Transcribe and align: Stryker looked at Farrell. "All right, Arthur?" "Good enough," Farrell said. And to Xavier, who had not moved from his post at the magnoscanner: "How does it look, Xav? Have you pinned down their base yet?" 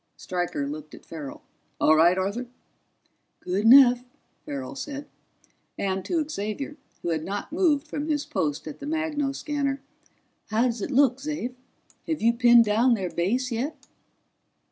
Stryker 0.17 0.65
looked 0.67 0.95
at 0.95 1.05
Farrell. 1.05 1.43
"All 1.79 1.95
right, 1.95 2.17
Arthur?" 2.17 2.47
"Good 3.41 3.65
enough," 3.65 4.03
Farrell 4.43 4.73
said. 4.73 5.07
And 5.77 6.03
to 6.05 6.27
Xavier, 6.27 6.77
who 7.03 7.09
had 7.09 7.23
not 7.23 7.53
moved 7.53 7.87
from 7.87 8.07
his 8.07 8.25
post 8.25 8.65
at 8.67 8.79
the 8.79 8.87
magnoscanner: 8.87 9.79
"How 10.47 10.63
does 10.65 10.81
it 10.81 10.89
look, 10.89 11.17
Xav? 11.19 11.53
Have 12.07 12.19
you 12.19 12.33
pinned 12.33 12.65
down 12.65 12.95
their 12.95 13.11
base 13.11 13.51
yet?" 13.51 13.85